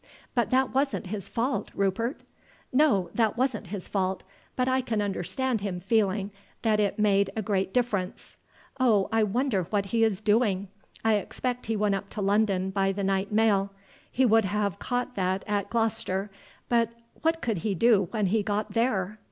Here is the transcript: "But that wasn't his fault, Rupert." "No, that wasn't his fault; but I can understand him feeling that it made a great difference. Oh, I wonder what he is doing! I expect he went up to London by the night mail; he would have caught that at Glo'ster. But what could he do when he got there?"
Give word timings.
"But 0.33 0.49
that 0.49 0.73
wasn't 0.73 1.05
his 1.05 1.29
fault, 1.29 1.69
Rupert." 1.75 2.21
"No, 2.73 3.11
that 3.13 3.37
wasn't 3.37 3.67
his 3.67 3.87
fault; 3.87 4.23
but 4.55 4.67
I 4.67 4.81
can 4.81 4.99
understand 4.99 5.61
him 5.61 5.79
feeling 5.79 6.31
that 6.63 6.79
it 6.79 6.97
made 6.97 7.29
a 7.35 7.43
great 7.43 7.71
difference. 7.71 8.35
Oh, 8.79 9.09
I 9.11 9.21
wonder 9.21 9.65
what 9.69 9.85
he 9.85 10.03
is 10.03 10.19
doing! 10.19 10.69
I 11.05 11.17
expect 11.17 11.67
he 11.67 11.75
went 11.75 11.93
up 11.93 12.09
to 12.09 12.21
London 12.23 12.71
by 12.71 12.91
the 12.91 13.03
night 13.03 13.31
mail; 13.31 13.73
he 14.11 14.25
would 14.25 14.45
have 14.45 14.79
caught 14.79 15.13
that 15.13 15.43
at 15.45 15.69
Glo'ster. 15.69 16.31
But 16.67 16.89
what 17.21 17.39
could 17.39 17.59
he 17.59 17.75
do 17.75 18.07
when 18.09 18.25
he 18.25 18.41
got 18.41 18.73
there?" 18.73 19.19